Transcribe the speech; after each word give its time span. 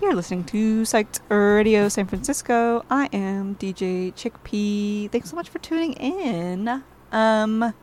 You're 0.00 0.14
listening 0.14 0.44
to 0.44 0.82
Psyched 0.84 1.20
Radio 1.28 1.86
San 1.90 2.06
Francisco. 2.06 2.86
I 2.88 3.10
am 3.12 3.56
DJ 3.56 4.14
Chickpea. 4.14 5.10
Thanks 5.10 5.28
so 5.28 5.36
much 5.36 5.50
for 5.50 5.58
tuning 5.58 5.92
in. 5.92 6.82
Um, 7.12 7.74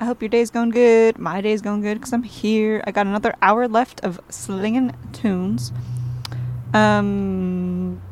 I 0.00 0.04
hope 0.04 0.20
your 0.20 0.28
day's 0.28 0.50
going 0.50 0.70
good. 0.70 1.18
My 1.18 1.40
day's 1.40 1.62
going 1.62 1.82
good 1.82 1.98
because 1.98 2.12
I'm 2.12 2.24
here. 2.24 2.82
I 2.84 2.90
got 2.90 3.06
another 3.06 3.32
hour 3.40 3.68
left 3.68 4.00
of 4.00 4.20
slinging 4.28 4.92
tunes. 5.12 5.72
Um, 6.74 8.02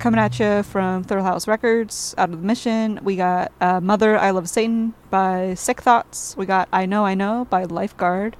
coming 0.00 0.18
at 0.18 0.40
you 0.40 0.64
from 0.64 1.04
Thrill 1.04 1.22
House 1.22 1.46
Records, 1.46 2.16
Out 2.18 2.30
of 2.30 2.40
the 2.40 2.46
Mission. 2.46 2.98
We 3.04 3.14
got 3.14 3.52
uh, 3.60 3.80
Mother, 3.80 4.18
I 4.18 4.32
Love 4.32 4.48
Satan 4.48 4.94
by 5.08 5.54
Sick 5.54 5.80
Thoughts. 5.80 6.36
We 6.36 6.46
got 6.46 6.68
I 6.72 6.84
Know, 6.84 7.06
I 7.06 7.14
Know 7.14 7.44
by 7.44 7.62
Lifeguard. 7.62 8.36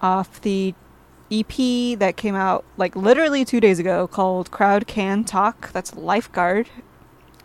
Off 0.00 0.40
the 0.40 0.74
EP 1.30 1.98
that 1.98 2.16
came 2.16 2.34
out 2.34 2.64
like 2.76 2.96
literally 2.96 3.44
two 3.44 3.60
days 3.60 3.78
ago 3.78 4.06
called 4.06 4.50
Crowd 4.50 4.86
Can 4.86 5.24
Talk. 5.24 5.72
That's 5.72 5.94
Lifeguard. 5.94 6.68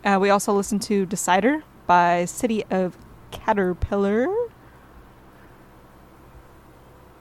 Uh, 0.04 0.18
we 0.20 0.30
also 0.30 0.54
listened 0.54 0.82
to 0.84 1.06
Decider 1.06 1.64
by 1.88 2.26
City 2.26 2.64
of 2.70 2.98
Caterpillar. 3.32 4.28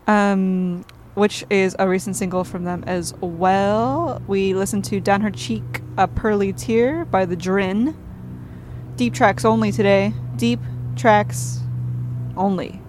Um, 0.06 0.84
which 1.14 1.44
is 1.50 1.76
a 1.78 1.88
recent 1.88 2.16
single 2.16 2.44
from 2.44 2.64
them 2.64 2.84
as 2.86 3.14
well. 3.20 4.20
We 4.26 4.54
listened 4.54 4.84
to 4.86 5.00
Down 5.00 5.20
Her 5.20 5.30
Cheek, 5.30 5.80
A 5.96 6.08
Pearly 6.08 6.52
Tear 6.52 7.04
by 7.04 7.24
The 7.24 7.36
Drin. 7.36 7.96
Deep 8.96 9.14
tracks 9.14 9.44
only 9.44 9.72
today. 9.72 10.12
Deep 10.36 10.60
tracks 10.96 11.60
only. 12.36 12.81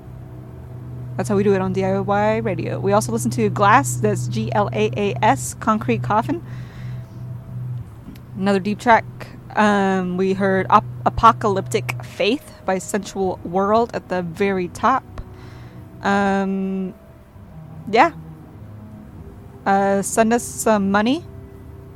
That's 1.16 1.30
how 1.30 1.36
we 1.36 1.44
do 1.44 1.54
it 1.54 1.62
on 1.62 1.74
DIY 1.76 2.44
radio. 2.44 2.80
We 2.80 2.94
also 2.94 3.12
listen 3.12 3.30
to 3.32 3.50
Glass, 3.50 3.98
that's 3.98 4.28
G 4.28 4.52
L 4.54 4.70
A 4.74 4.90
A 4.98 5.16
S, 5.22 5.54
Concrete 5.56 6.02
Coffin. 6.02 6.44
Another 8.36 8.60
deep 8.60 8.80
track. 8.80 9.06
Um, 9.56 10.18
we 10.18 10.34
heard 10.34 10.66
Op- 10.72 10.84
Apocalyptic 11.06 12.04
Faith 12.04 12.54
by 12.66 12.80
Sensual 12.80 13.40
World 13.44 13.92
at 13.94 14.10
the 14.10 14.24
very 14.24 14.70
top. 14.70 15.04
Um, 16.02 16.96
yeah. 17.92 18.14
Uh, 19.68 20.02
send 20.02 20.34
us 20.34 20.44
some 20.44 20.90
money, 20.90 21.24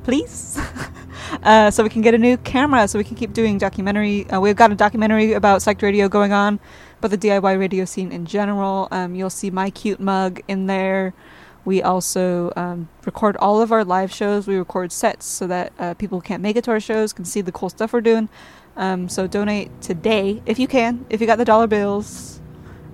please. 0.04 0.60
uh, 1.44 1.72
so 1.72 1.82
we 1.82 1.90
can 1.90 2.04
get 2.04 2.14
a 2.14 2.20
new 2.20 2.38
camera 2.38 2.88
so 2.88 3.00
we 3.00 3.04
can 3.04 3.16
keep 3.16 3.34
doing 3.34 3.58
documentary. 3.58 4.30
Uh, 4.30 4.40
we've 4.40 4.56
got 4.56 4.72
a 4.72 4.76
documentary 4.76 5.34
about 5.34 5.64
psych 5.64 5.82
radio 5.82 6.08
going 6.08 6.34
on 6.34 6.60
but 7.02 7.12
the 7.12 7.18
DIY 7.18 7.60
radio 7.60 7.86
scene 7.86 8.12
in 8.12 8.26
general. 8.26 8.88
Um, 8.92 9.16
you'll 9.16 9.30
see 9.30 9.50
my 9.50 9.70
cute 9.70 10.00
mug 10.00 10.42
in 10.48 10.68
there. 10.68 11.14
We 11.66 11.82
also 11.82 12.54
um, 12.56 12.88
record 13.06 13.36
all 13.38 13.62
of 13.62 13.72
our 13.72 13.84
live 13.84 14.12
shows. 14.12 14.48
We 14.48 14.56
record 14.56 14.92
sets 14.92 15.26
so 15.26 15.48
that 15.48 15.74
uh, 15.78 15.94
people 15.96 16.20
who 16.20 16.22
can't 16.22 16.42
make 16.42 16.56
it 16.56 16.64
to 16.64 16.72
our 16.72 16.80
shows 16.80 17.12
can 17.12 17.26
see 17.26 17.42
the 17.42 17.52
cool 17.52 17.70
stuff 17.70 17.92
we're 17.92 18.02
doing. 18.02 18.30
Um, 18.78 19.10
so 19.10 19.28
donate 19.28 19.82
today 19.82 20.42
if 20.46 20.60
you 20.60 20.68
can, 20.68 21.06
if 21.10 21.20
you 21.20 21.28
got 21.28 21.38
the 21.38 21.46
dollar 21.46 21.68
bills. 21.68 22.40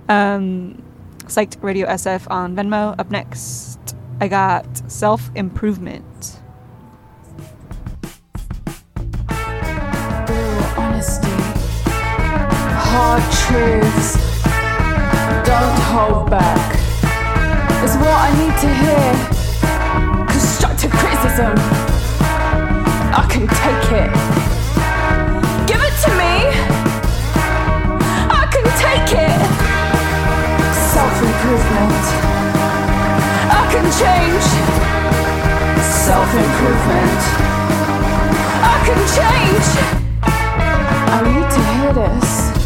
Um, 0.08 0.82
Psyched 1.26 1.62
Radio 1.62 1.86
SF 1.86 2.30
on 2.30 2.54
Venmo. 2.54 2.98
Up 2.98 3.10
next, 3.10 3.96
I 4.20 4.28
got 4.28 4.90
Self 4.90 5.30
Improvement. 5.34 6.04
Hard 13.16 13.32
truths, 13.46 14.18
don't 15.46 15.78
hold 15.94 16.28
back. 16.30 16.74
Is 17.84 17.94
what 18.02 18.10
I 18.10 18.30
need 18.40 18.56
to 18.64 18.70
hear. 18.82 19.06
Constructive 20.26 20.90
criticism, 20.90 21.54
I 23.14 23.24
can 23.30 23.46
take 23.62 23.86
it. 24.02 24.10
Give 25.68 25.82
it 25.88 25.96
to 26.04 26.10
me, 26.22 26.34
I 28.34 28.44
can 28.50 28.66
take 28.82 29.10
it. 29.26 29.40
Self 30.90 31.14
improvement, 31.30 32.04
I 33.60 33.62
can 33.72 33.86
change. 34.02 34.46
Self 36.02 36.30
improvement. 36.34 37.20
I 38.72 38.76
can 38.86 39.00
change. 39.18 39.68
I 41.14 41.18
need 41.22 41.48
to 41.54 41.60
hear 41.70 41.92
this. 41.92 42.63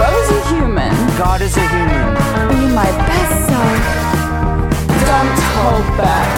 Grow 0.00 0.08
as 0.08 0.30
a 0.30 0.40
human. 0.48 0.92
God 1.18 1.42
is 1.42 1.54
a 1.58 1.66
human. 1.68 2.08
Be 2.48 2.60
my 2.72 2.88
best 3.04 3.36
self. 3.52 3.80
Don't 5.04 5.40
hold 5.52 5.84
back. 6.00 6.28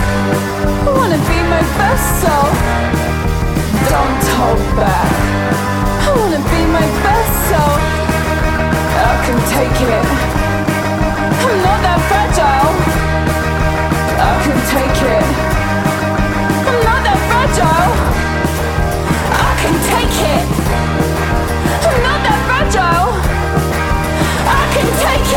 I 0.82 0.90
wanna 0.90 1.20
be 1.30 1.38
my 1.46 1.62
best 1.78 2.06
self. 2.22 2.54
Don't 3.86 4.24
hold 4.34 4.66
back. 4.74 5.10
I 6.02 6.10
wanna 6.18 6.42
be 6.50 6.60
my 6.74 6.88
best 7.06 7.34
self. 7.50 7.78
I 8.98 9.14
can 9.26 9.38
take 9.54 9.78
it. 9.94 10.06
I'm 11.46 11.58
not 11.66 11.78
that 11.86 12.00
fragile. 12.10 12.74
I 14.26 14.32
can 14.42 14.58
take 14.74 14.98
it. 15.14 15.26
I'm 16.66 16.78
not 16.88 17.00
that 17.06 17.20
fragile. 17.30 17.92
I 19.46 19.50
can 19.62 19.74
take 19.92 20.16
it. 20.34 20.51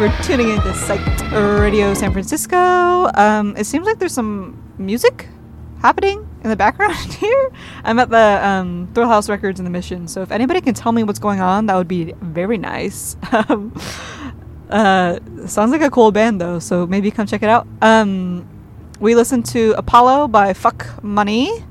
for 0.00 0.22
tuning 0.22 0.48
in 0.48 0.58
to 0.62 0.72
Psych 0.72 1.30
Radio 1.30 1.92
San 1.92 2.10
Francisco. 2.10 3.10
Um, 3.12 3.54
it 3.54 3.64
seems 3.64 3.84
like 3.84 3.98
there's 3.98 4.14
some 4.14 4.56
music 4.78 5.28
happening 5.82 6.26
in 6.42 6.48
the 6.48 6.56
background 6.64 6.96
here. 7.12 7.52
I'm 7.84 7.98
at 7.98 8.08
the 8.08 8.40
um, 8.42 8.88
Thrill 8.94 9.08
House 9.08 9.28
Records 9.28 9.60
in 9.60 9.64
the 9.64 9.70
Mission, 9.70 10.08
so 10.08 10.22
if 10.22 10.32
anybody 10.32 10.62
can 10.62 10.72
tell 10.72 10.92
me 10.92 11.02
what's 11.02 11.18
going 11.18 11.42
on, 11.42 11.66
that 11.66 11.76
would 11.76 11.86
be 11.86 12.14
very 12.22 12.56
nice. 12.56 13.14
Um, 13.30 13.74
uh, 14.70 15.18
sounds 15.46 15.70
like 15.70 15.82
a 15.82 15.90
cool 15.90 16.12
band 16.12 16.40
though, 16.40 16.60
so 16.60 16.86
maybe 16.86 17.10
come 17.10 17.26
check 17.26 17.42
it 17.42 17.50
out. 17.50 17.66
Um, 17.82 18.48
we 19.00 19.14
listened 19.14 19.44
to 19.46 19.74
Apollo 19.76 20.28
by 20.28 20.54
Fuck 20.54 21.04
Money. 21.04 21.62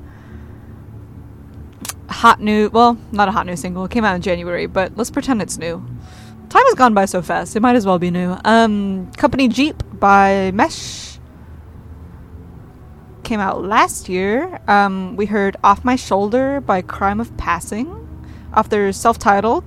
Hot 2.08 2.40
new, 2.40 2.68
well, 2.68 2.96
not 3.10 3.26
a 3.26 3.32
hot 3.32 3.46
new 3.46 3.56
single. 3.56 3.86
It 3.86 3.90
came 3.90 4.04
out 4.04 4.14
in 4.14 4.22
January, 4.22 4.66
but 4.66 4.96
let's 4.96 5.10
pretend 5.10 5.42
it's 5.42 5.58
new. 5.58 5.84
Time 6.50 6.64
has 6.64 6.74
gone 6.74 6.94
by 6.94 7.04
so 7.04 7.22
fast. 7.22 7.54
It 7.54 7.60
might 7.60 7.76
as 7.76 7.86
well 7.86 8.00
be 8.00 8.10
new. 8.10 8.36
Um, 8.44 9.12
Company 9.12 9.46
Jeep 9.46 9.84
by 10.00 10.50
Mesh 10.52 11.20
came 13.22 13.38
out 13.38 13.62
last 13.62 14.08
year. 14.08 14.58
Um, 14.66 15.14
we 15.14 15.26
heard 15.26 15.56
Off 15.62 15.84
My 15.84 15.94
Shoulder 15.94 16.60
by 16.60 16.82
Crime 16.82 17.20
of 17.20 17.36
Passing 17.36 17.96
off 18.52 18.68
their 18.68 18.92
self 18.92 19.16
titled. 19.16 19.64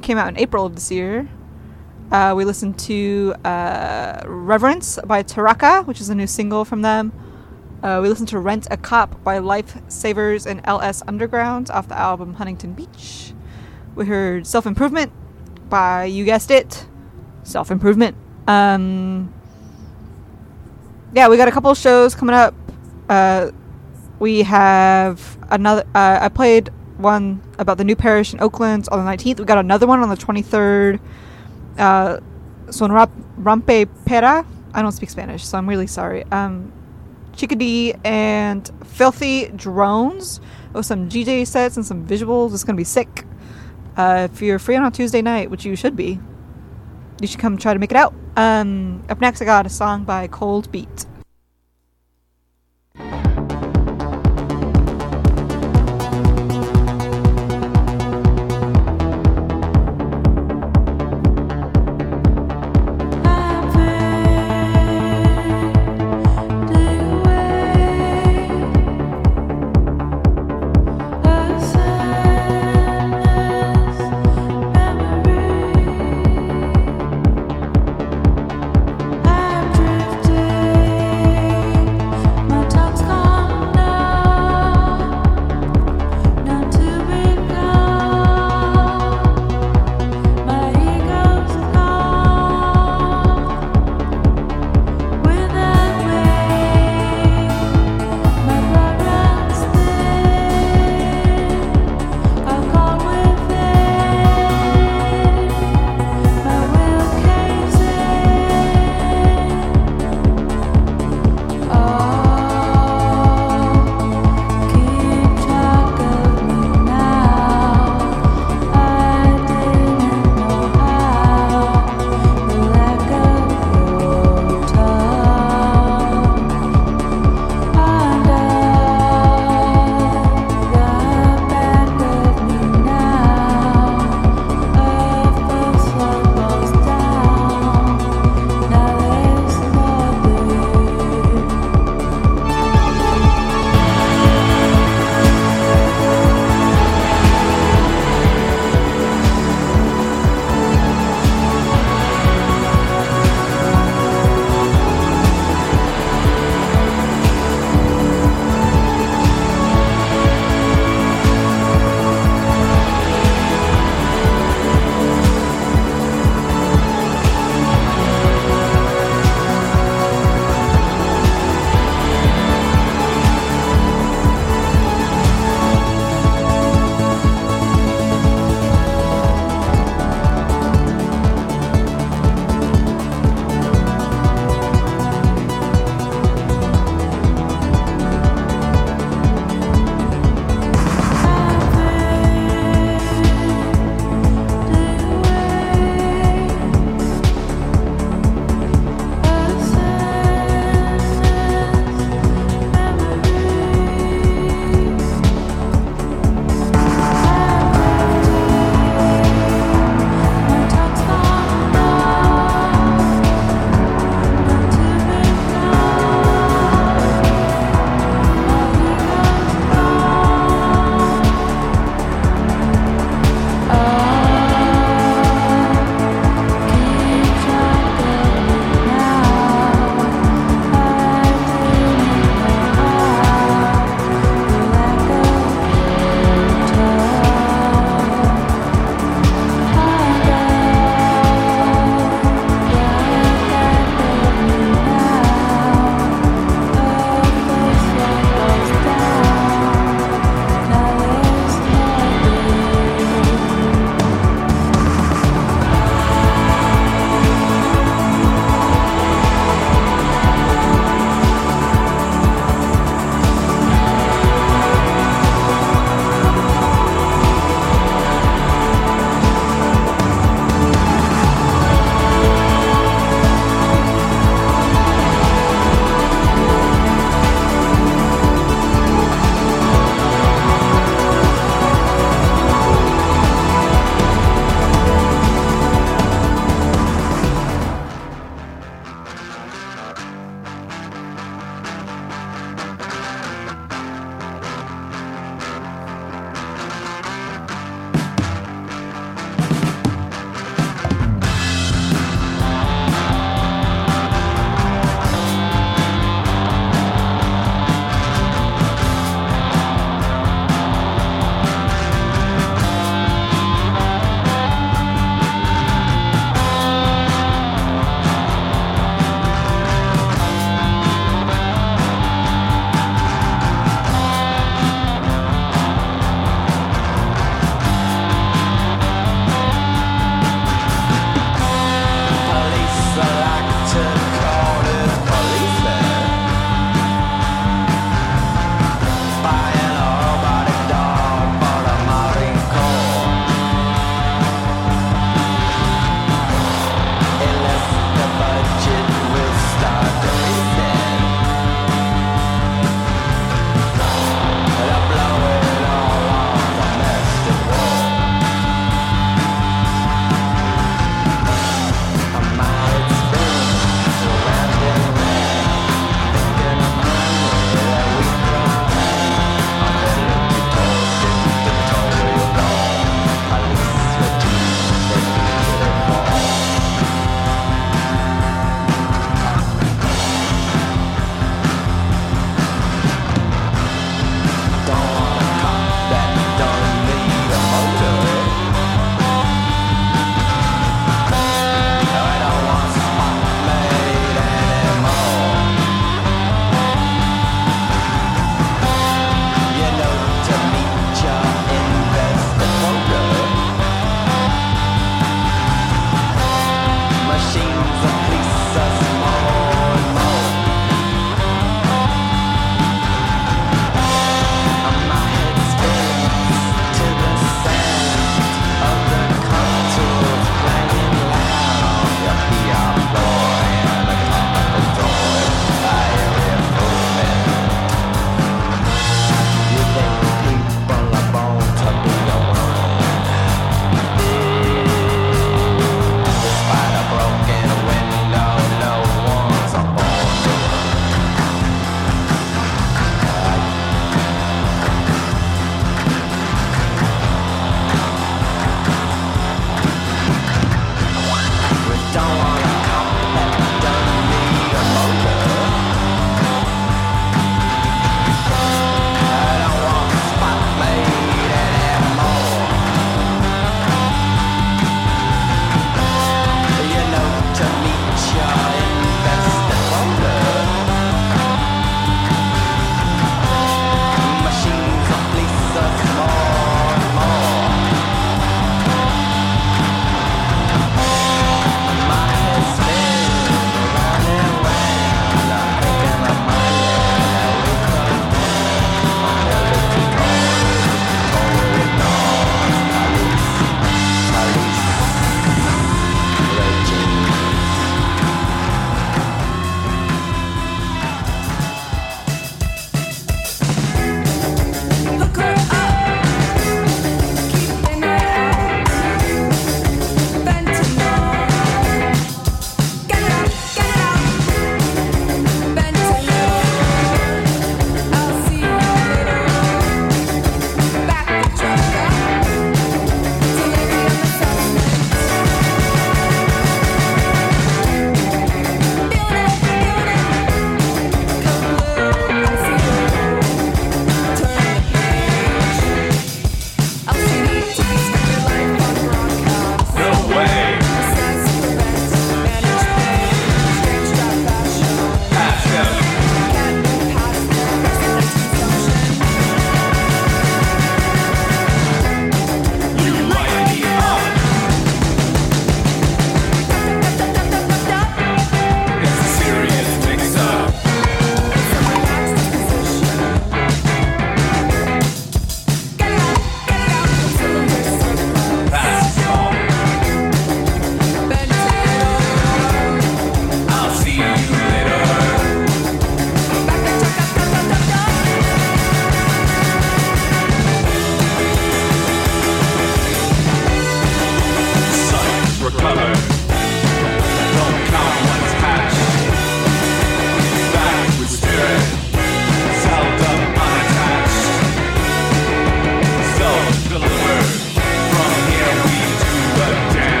Came 0.00 0.16
out 0.16 0.28
in 0.28 0.38
April 0.38 0.64
of 0.64 0.76
this 0.76 0.90
year. 0.90 1.28
Uh, 2.10 2.32
we 2.34 2.46
listened 2.46 2.78
to 2.78 3.34
uh, 3.44 4.22
Reverence 4.24 4.98
by 5.04 5.22
Taraka, 5.22 5.86
which 5.86 6.00
is 6.00 6.08
a 6.08 6.14
new 6.14 6.26
single 6.26 6.64
from 6.64 6.80
them. 6.80 7.12
Uh, 7.82 8.00
we 8.02 8.08
listened 8.08 8.28
to 8.28 8.38
Rent 8.38 8.66
a 8.70 8.78
Cop 8.78 9.22
by 9.22 9.38
Lifesavers 9.38 10.46
and 10.46 10.62
LS 10.64 11.02
Underground 11.06 11.68
off 11.68 11.86
the 11.86 11.98
album 11.98 12.32
Huntington 12.32 12.72
Beach. 12.72 13.34
We 13.94 14.06
heard 14.06 14.46
Self 14.46 14.64
Improvement 14.64 15.12
by, 15.74 16.04
you 16.04 16.24
guessed 16.24 16.52
it, 16.52 16.86
Self 17.42 17.72
Improvement. 17.72 18.16
Um, 18.46 19.34
yeah, 21.12 21.28
we 21.28 21.36
got 21.36 21.48
a 21.48 21.50
couple 21.50 21.74
shows 21.74 22.14
coming 22.14 22.36
up. 22.36 22.54
Uh, 23.08 23.50
we 24.20 24.44
have 24.44 25.36
another. 25.50 25.82
Uh, 25.92 26.18
I 26.20 26.28
played 26.28 26.70
one 26.96 27.42
about 27.58 27.78
the 27.78 27.82
new 27.82 27.96
parish 27.96 28.32
in 28.32 28.40
Oakland 28.40 28.88
on 28.92 29.04
the 29.04 29.10
19th. 29.10 29.40
We 29.40 29.46
got 29.46 29.58
another 29.58 29.88
one 29.88 29.98
on 29.98 30.08
the 30.08 30.16
23rd. 30.16 31.00
Uh, 31.76 32.20
son 32.70 32.90
rampe 32.92 33.88
pera. 34.06 34.46
I 34.74 34.80
don't 34.80 34.92
speak 34.92 35.10
Spanish, 35.10 35.44
so 35.44 35.58
I'm 35.58 35.68
really 35.68 35.88
sorry. 35.88 36.22
Um, 36.30 36.72
Chickadee 37.34 37.94
and 38.04 38.70
Filthy 38.84 39.48
Drones 39.48 40.40
with 40.72 40.86
some 40.86 41.08
DJ 41.08 41.44
sets 41.44 41.76
and 41.76 41.84
some 41.84 42.06
visuals. 42.06 42.54
It's 42.54 42.62
gonna 42.62 42.76
be 42.76 42.84
sick. 42.84 43.24
Uh, 43.96 44.28
if 44.30 44.42
you're 44.42 44.58
free 44.58 44.76
on 44.76 44.84
a 44.84 44.90
Tuesday 44.90 45.22
night, 45.22 45.50
which 45.50 45.64
you 45.64 45.76
should 45.76 45.96
be, 45.96 46.18
you 47.20 47.26
should 47.26 47.40
come 47.40 47.56
try 47.56 47.72
to 47.72 47.78
make 47.78 47.90
it 47.90 47.96
out. 47.96 48.14
Um, 48.36 49.04
up 49.08 49.20
next, 49.20 49.40
I 49.40 49.44
got 49.44 49.66
a 49.66 49.70
song 49.70 50.04
by 50.04 50.26
Cold 50.26 50.70
Beat. 50.72 51.06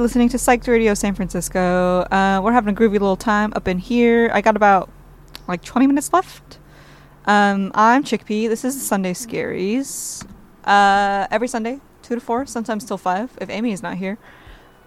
Listening 0.00 0.30
to 0.30 0.38
Psyched 0.38 0.66
Radio 0.66 0.94
San 0.94 1.14
Francisco. 1.14 2.00
Uh, 2.10 2.40
we're 2.42 2.52
having 2.52 2.74
a 2.74 2.78
groovy 2.78 2.92
little 2.92 3.16
time 3.16 3.52
up 3.54 3.68
in 3.68 3.78
here. 3.78 4.30
I 4.32 4.40
got 4.40 4.56
about 4.56 4.88
like 5.46 5.62
20 5.62 5.86
minutes 5.86 6.12
left. 6.12 6.58
Um, 7.26 7.70
I'm 7.74 8.02
Chickpea. 8.02 8.48
This 8.48 8.64
is 8.64 8.80
Sunday 8.80 9.12
Scaries. 9.12 10.26
Uh, 10.64 11.26
every 11.30 11.48
Sunday, 11.48 11.80
2 12.02 12.14
to 12.14 12.20
4, 12.20 12.46
sometimes 12.46 12.84
till 12.84 12.96
5 12.96 13.38
if 13.40 13.50
Amy 13.50 13.72
is 13.72 13.82
not 13.82 13.96
here. 13.96 14.16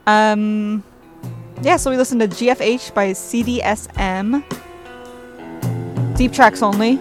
Um, 0.07 0.83
yeah, 1.61 1.77
so 1.77 1.91
we 1.91 1.97
listen 1.97 2.17
to 2.19 2.27
GFH 2.27 2.93
by 2.93 3.11
CDSM. 3.11 4.43
Deep 6.17 6.33
tracks 6.33 6.63
only. 6.63 6.99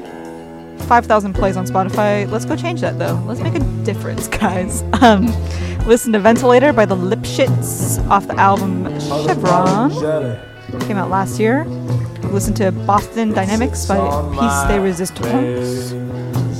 5,000 0.83 1.33
plays 1.35 1.57
on 1.57 1.67
Spotify. 1.67 2.31
Let's 2.31 2.45
go 2.45 2.57
change 2.57 2.81
that 2.81 2.99
though. 2.99 3.23
Let's 3.27 3.41
make 3.41 3.55
a 3.55 3.61
difference, 3.85 4.29
guys. 4.29 4.83
Um, 5.03 5.27
listen 5.87 6.13
to 6.13 6.21
Ventilator 6.21 6.73
by 6.73 6.85
the 6.87 6.95
Lipschitz 6.95 7.99
off 8.09 8.27
the 8.27 8.37
album 8.39 8.85
Chevron. 9.01 9.91
Came 10.81 10.97
out 10.97 11.11
last 11.11 11.41
year. 11.41 11.65
Listen 12.31 12.55
to 12.55 12.73
Boston 12.73 13.31
Dynamics 13.33 13.85
by 13.87 13.99
Peace 14.33 14.69
de 14.69 14.81
Resistance. 14.81 15.93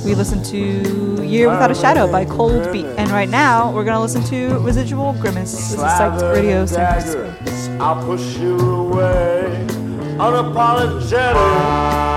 We 0.05 0.13
listened 0.13 0.43
to 0.45 1.23
Year 1.23 1.49
Without 1.49 1.71
a 1.71 1.75
Shadow 1.75 2.11
by 2.11 2.25
Cold 2.25 2.69
Beat. 2.73 2.85
And 2.97 3.09
right 3.09 3.29
now, 3.29 3.71
we're 3.71 3.85
going 3.85 3.95
to 3.95 4.01
listen 4.01 4.21
to 4.25 4.59
Residual 4.59 5.13
Grimace. 5.13 5.51
This 5.53 5.71
is 5.71 5.79
Psyched 5.79 6.33
Radio 6.33 6.65
San 6.65 7.01
Francisco. 7.01 7.77
I'll 7.79 8.03
push 8.05 8.37
you 8.37 8.59
away, 8.59 9.65
unapologetic. 10.19 12.12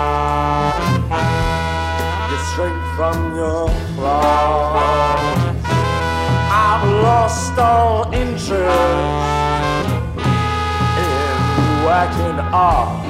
From 2.97 3.37
your 3.37 3.69
claws. 3.95 5.55
I've 6.49 6.89
lost 7.05 7.59
all 7.59 8.11
interest 8.11 8.57
in 11.05 11.37
whacking 11.85 12.41
off. 12.55 13.05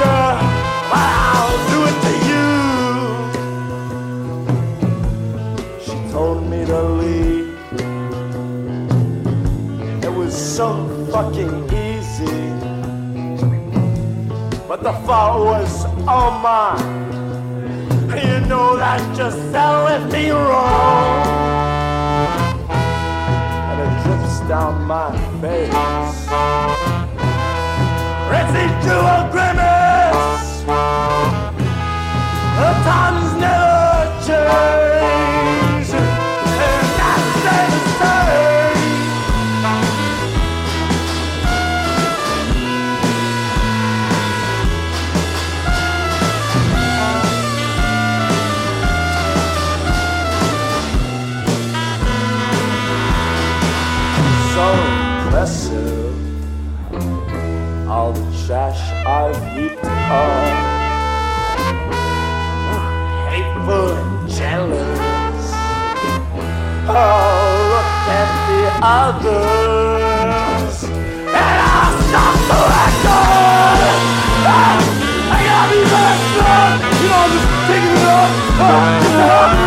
Yeah, 0.00 0.36
I'll 0.92 1.58
do 1.72 1.78
it 1.88 1.96
to 2.04 2.12
you. 2.28 2.48
She 5.82 5.96
told 6.12 6.38
me 6.50 6.60
to 6.66 6.82
leave. 7.00 7.56
It 10.04 10.12
was 10.12 10.34
so 10.36 10.68
fucking 11.10 11.64
easy. 11.88 12.42
But 14.68 14.82
the 14.82 14.92
fault 15.06 15.46
was 15.46 15.84
all 16.06 16.32
mine. 16.40 17.09
You 18.10 18.40
know 18.46 18.76
that 18.76 19.16
just 19.16 19.38
fell 19.52 19.84
with 19.84 20.12
me 20.12 20.30
wrong. 20.30 21.26
And 23.68 23.80
it 23.80 23.92
drips 24.02 24.40
down 24.48 24.84
my 24.84 25.12
face. 25.40 25.70
It's 25.72 26.26
Residual 28.34 29.30
grimace. 29.30 30.62
The 32.58 32.70
times 32.84 33.30
never 33.40 34.26
change. 34.26 34.89
Trash 58.50 58.82
I've 59.06 59.38
heaped 59.54 59.84
up. 59.84 60.50
Hateful 63.30 63.90
and 63.94 64.28
jealous. 64.28 65.42
Oh, 66.90 66.98
look 67.70 67.90
at 68.10 68.30
the 68.48 68.62
others. 68.98 70.76
And 70.82 71.58
I'll 71.78 71.94
stop 72.10 72.36
the 72.50 72.58
record. 72.74 74.00
Ah, 74.50 74.82
I 75.30 75.38
gotta 75.46 75.70
be 75.70 75.78
strong. 76.34 76.74
You 76.98 77.06
know, 77.06 77.22
I'm 77.22 77.30
just 77.30 77.48
taking 77.70 77.94
it 77.94 78.06
up. 79.54 79.59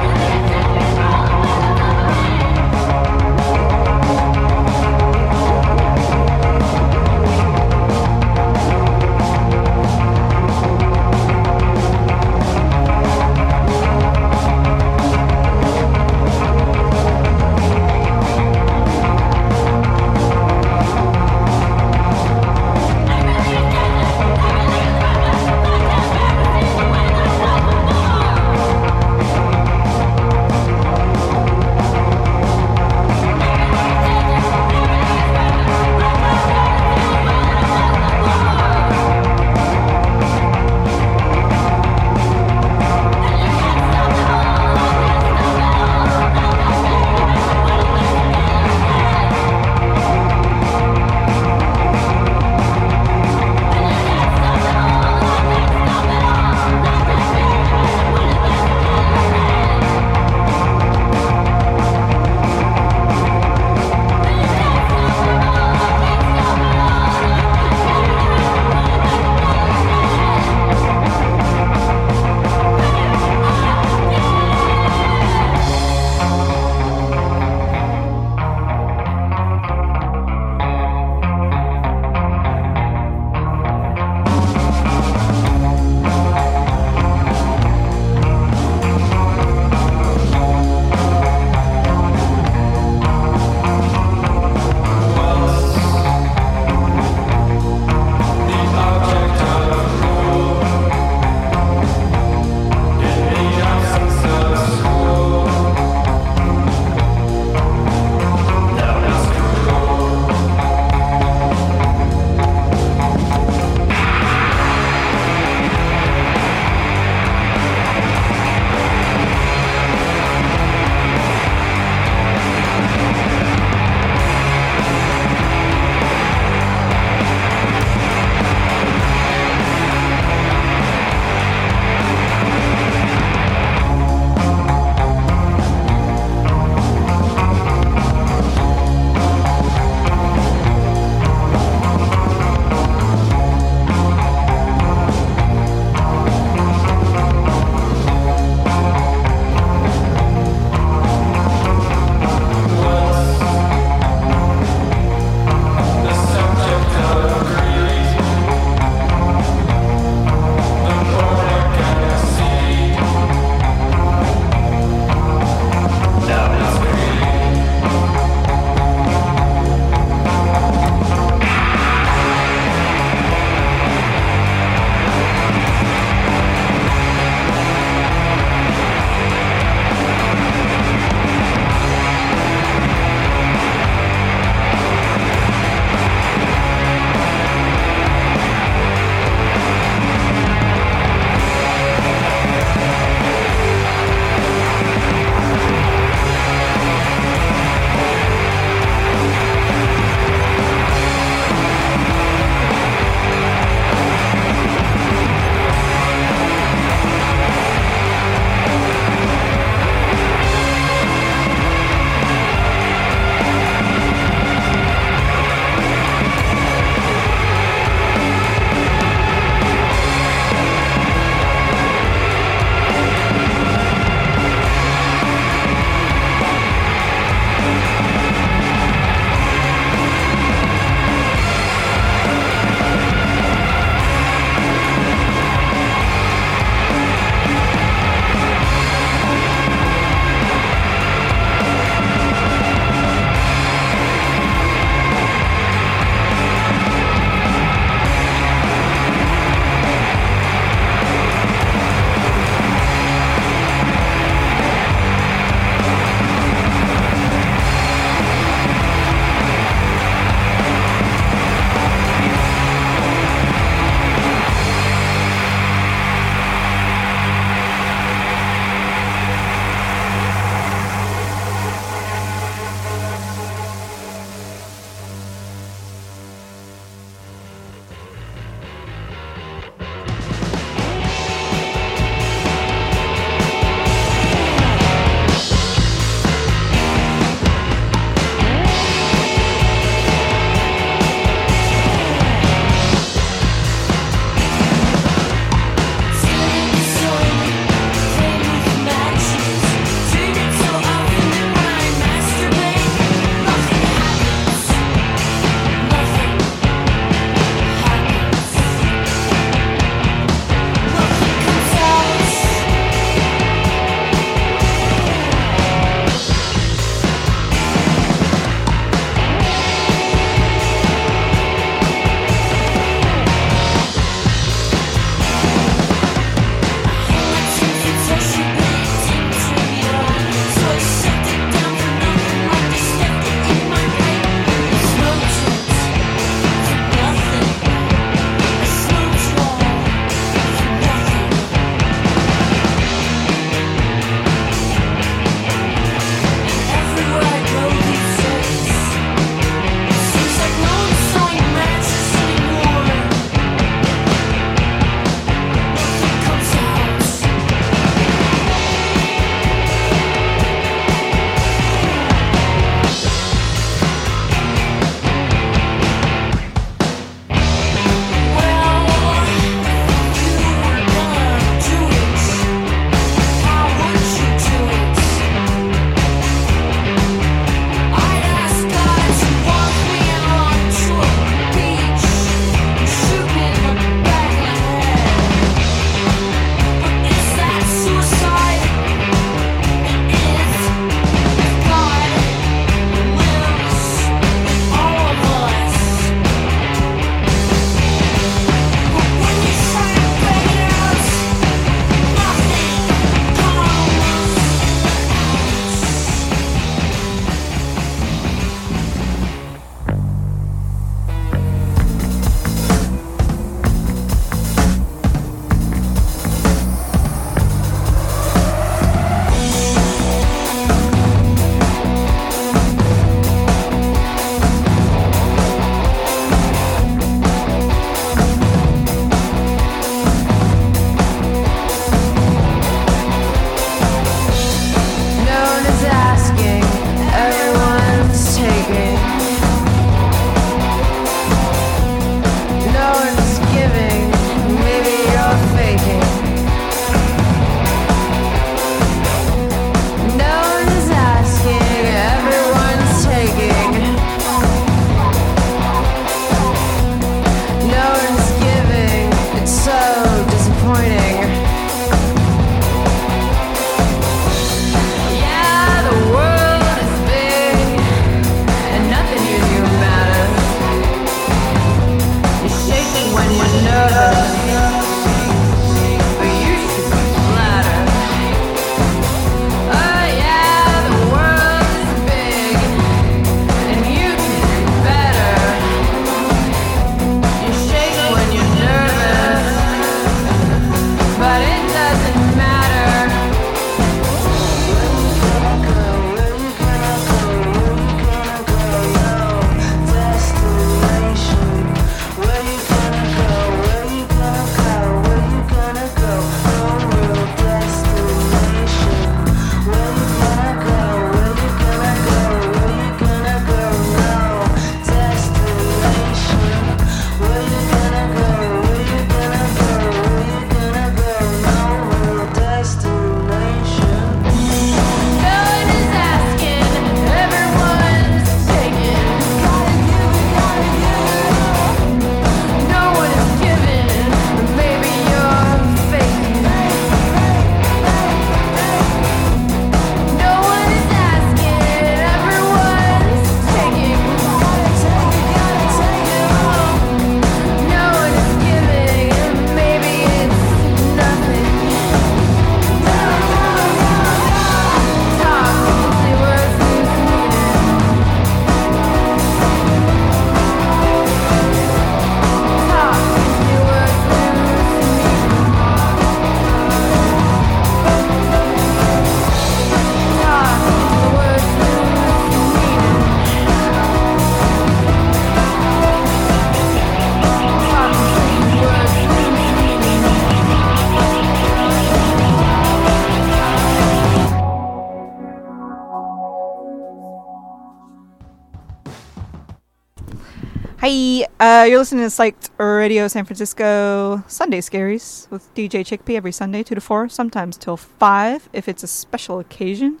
Hi, 590.84 591.28
uh, 591.38 591.64
you're 591.64 591.78
listening 591.78 592.02
to 592.02 592.08
Psyched 592.08 592.50
Radio 592.58 593.06
San 593.06 593.24
Francisco 593.24 594.24
Sunday 594.26 594.60
Scaries 594.60 595.30
with 595.30 595.54
DJ 595.54 595.86
Chickpea 595.86 596.16
every 596.16 596.32
Sunday, 596.32 596.64
2 596.64 596.74
to 596.74 596.80
4, 596.80 597.08
sometimes 597.08 597.56
till 597.56 597.76
5 597.76 598.48
if 598.52 598.68
it's 598.68 598.82
a 598.82 598.88
special 598.88 599.38
occasion, 599.38 600.00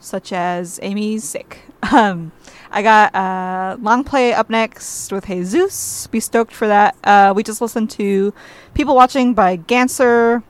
such 0.00 0.32
as 0.32 0.80
Amy's 0.82 1.22
sick. 1.22 1.58
Um, 1.92 2.32
I 2.70 2.80
got 2.80 3.14
uh, 3.14 3.76
long 3.78 4.04
play 4.04 4.32
up 4.32 4.48
next 4.48 5.12
with 5.12 5.26
Jesus. 5.26 6.06
Be 6.06 6.18
stoked 6.18 6.54
for 6.54 6.66
that. 6.66 6.96
Uh, 7.04 7.34
we 7.36 7.42
just 7.42 7.60
listened 7.60 7.90
to 7.90 8.32
People 8.72 8.94
Watching 8.94 9.34
by 9.34 9.58
Ganser, 9.58 10.42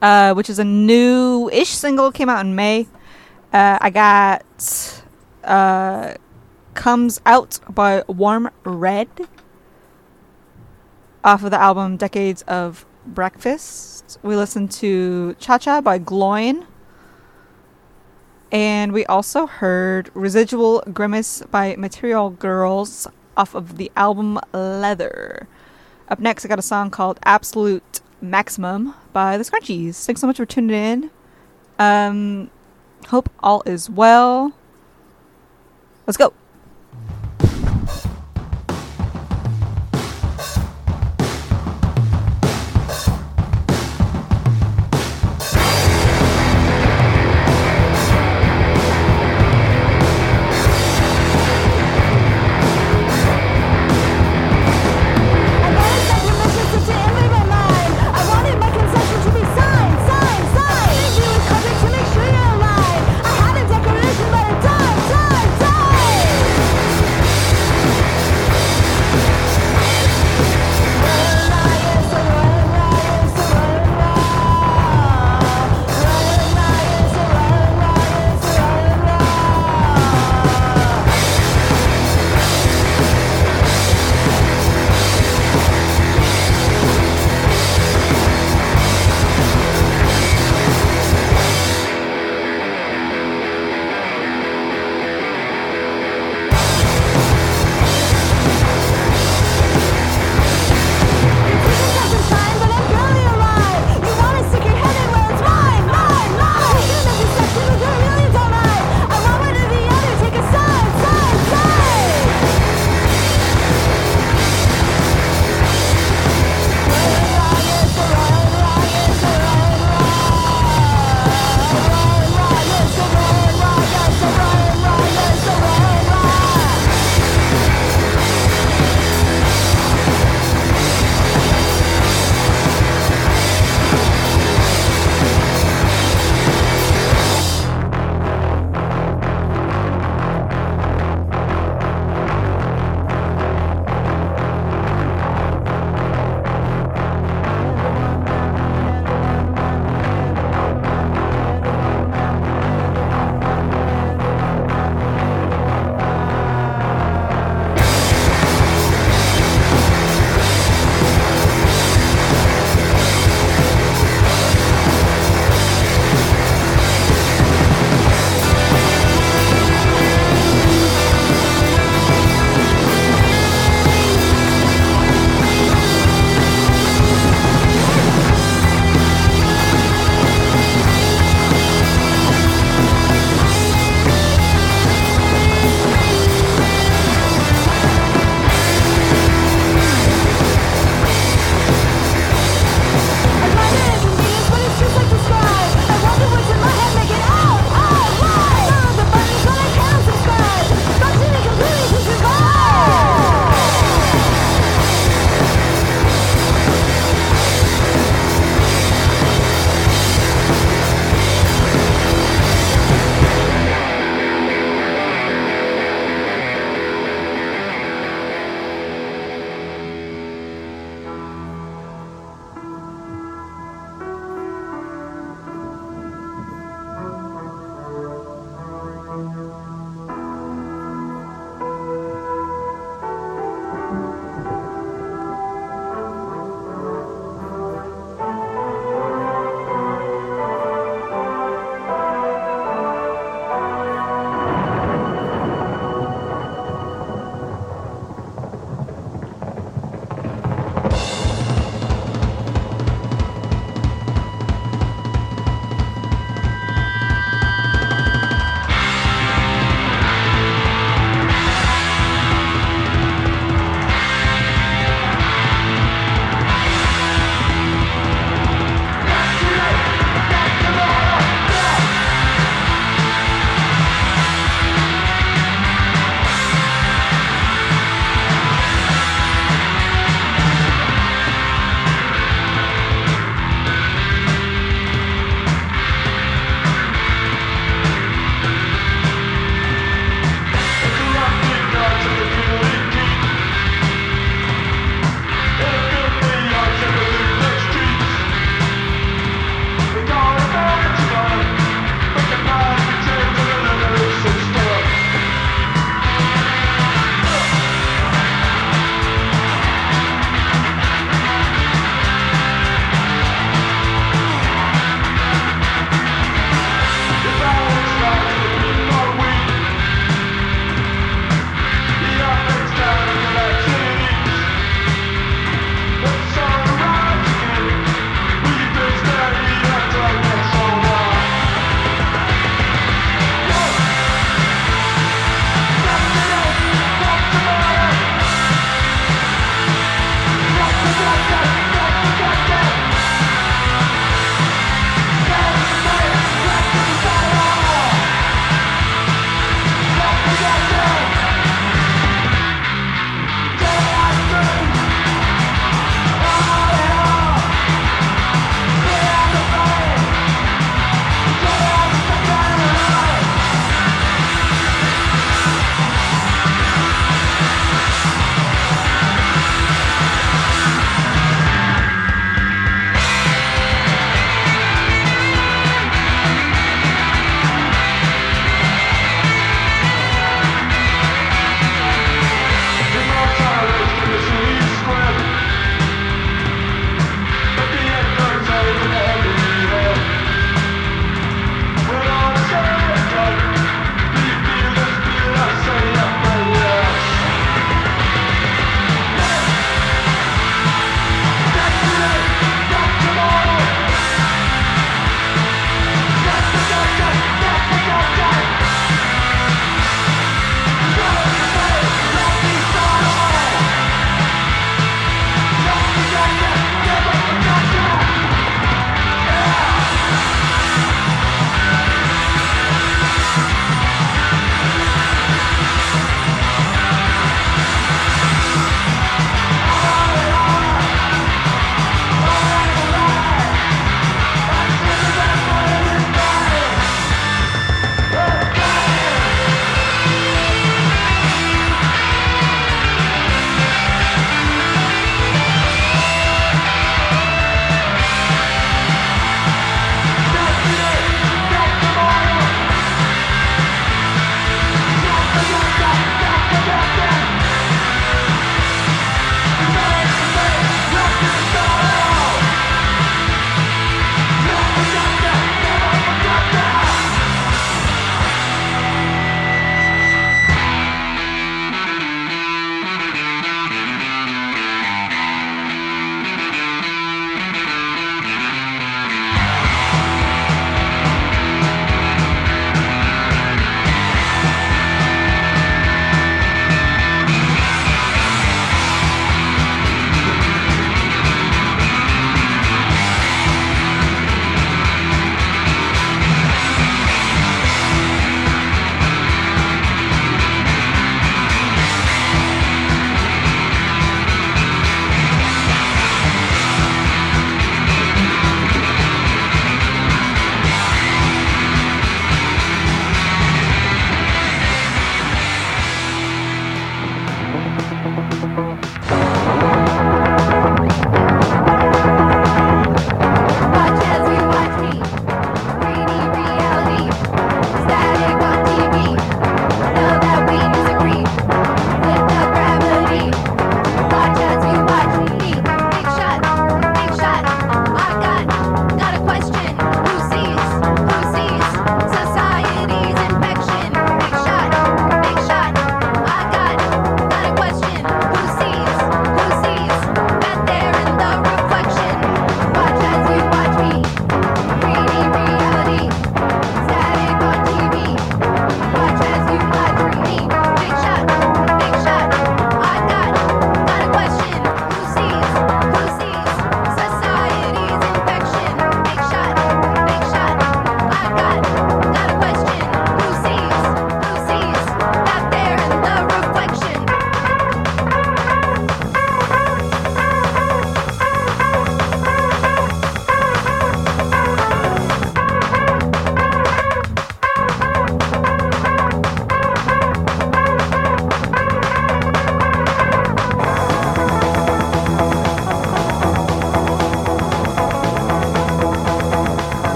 uh, 0.00 0.32
which 0.32 0.48
is 0.48 0.58
a 0.58 0.64
new 0.64 1.50
ish 1.52 1.68
single, 1.68 2.10
came 2.10 2.30
out 2.30 2.46
in 2.46 2.54
May. 2.54 2.86
Uh, 3.52 3.76
I 3.82 3.90
got. 3.90 5.02
Comes 6.74 7.20
out 7.24 7.60
by 7.68 8.02
Warm 8.08 8.50
Red 8.64 9.08
off 11.22 11.42
of 11.42 11.50
the 11.50 11.60
album 11.60 11.96
Decades 11.96 12.42
of 12.42 12.84
Breakfast. 13.06 14.18
We 14.22 14.36
listened 14.36 14.70
to 14.72 15.34
Cha 15.38 15.58
Cha 15.58 15.80
by 15.80 15.98
Gloin. 15.98 16.66
And 18.52 18.92
we 18.92 19.06
also 19.06 19.46
heard 19.46 20.10
Residual 20.14 20.82
Grimace 20.92 21.42
by 21.50 21.74
Material 21.76 22.30
Girls 22.30 23.06
off 23.36 23.54
of 23.54 23.78
the 23.78 23.90
album 23.96 24.38
Leather. 24.52 25.48
Up 26.08 26.20
next, 26.20 26.44
I 26.44 26.48
got 26.48 26.58
a 26.58 26.62
song 26.62 26.90
called 26.90 27.18
Absolute 27.24 28.00
Maximum 28.20 28.94
by 29.12 29.38
the 29.38 29.44
Scrunchies. 29.44 30.04
Thanks 30.04 30.20
so 30.20 30.26
much 30.26 30.36
for 30.36 30.46
tuning 30.46 30.76
in. 30.76 31.10
Um, 31.78 32.50
hope 33.08 33.30
all 33.40 33.62
is 33.64 33.88
well. 33.88 34.52
Let's 36.06 36.16
go. 36.16 36.34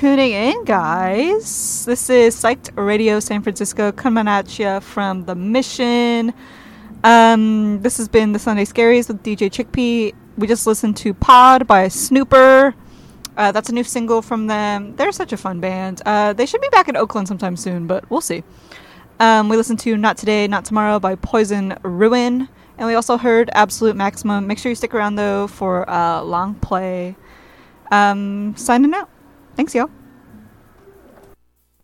Tuning 0.00 0.32
in, 0.32 0.64
guys. 0.64 1.84
This 1.84 2.08
is 2.08 2.34
Psyched 2.34 2.70
Radio 2.74 3.20
San 3.20 3.42
Francisco 3.42 3.92
coming 3.92 4.28
at 4.28 4.58
you 4.58 4.80
from 4.80 5.26
the 5.26 5.34
Mission. 5.34 6.32
Um, 7.04 7.82
this 7.82 7.98
has 7.98 8.08
been 8.08 8.32
the 8.32 8.38
Sunday 8.38 8.64
Scaries 8.64 9.08
with 9.08 9.22
DJ 9.22 9.50
Chickpea. 9.50 10.14
We 10.38 10.46
just 10.46 10.66
listened 10.66 10.96
to 10.96 11.12
Pod 11.12 11.66
by 11.66 11.88
Snooper. 11.88 12.74
Uh, 13.36 13.52
that's 13.52 13.68
a 13.68 13.74
new 13.74 13.84
single 13.84 14.22
from 14.22 14.46
them. 14.46 14.96
They're 14.96 15.12
such 15.12 15.34
a 15.34 15.36
fun 15.36 15.60
band. 15.60 16.00
Uh, 16.06 16.32
they 16.32 16.46
should 16.46 16.62
be 16.62 16.70
back 16.70 16.88
in 16.88 16.96
Oakland 16.96 17.28
sometime 17.28 17.58
soon, 17.58 17.86
but 17.86 18.10
we'll 18.10 18.22
see. 18.22 18.42
Um, 19.18 19.50
we 19.50 19.58
listened 19.58 19.80
to 19.80 19.98
Not 19.98 20.16
Today, 20.16 20.48
Not 20.48 20.64
Tomorrow 20.64 20.98
by 20.98 21.14
Poison 21.16 21.76
Ruin. 21.82 22.48
And 22.78 22.86
we 22.88 22.94
also 22.94 23.18
heard 23.18 23.50
Absolute 23.52 23.96
Maximum. 23.96 24.46
Make 24.46 24.56
sure 24.60 24.70
you 24.70 24.76
stick 24.76 24.94
around 24.94 25.16
though 25.16 25.46
for 25.46 25.88
uh, 25.90 26.22
long 26.22 26.54
play. 26.54 27.16
Um, 27.92 28.56
signing 28.56 28.94
out. 28.94 29.09
Thanks. 29.72 29.99